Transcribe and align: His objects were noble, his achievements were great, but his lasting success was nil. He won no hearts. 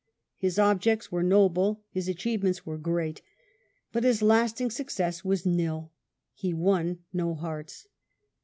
His 0.37 0.57
objects 0.57 1.11
were 1.11 1.21
noble, 1.21 1.83
his 1.91 2.07
achievements 2.07 2.65
were 2.65 2.79
great, 2.79 3.21
but 3.91 4.03
his 4.03 4.23
lasting 4.23 4.71
success 4.71 5.23
was 5.23 5.45
nil. 5.45 5.91
He 6.33 6.55
won 6.55 7.03
no 7.13 7.35
hearts. 7.35 7.87